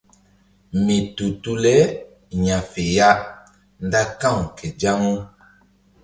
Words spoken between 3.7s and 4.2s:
nda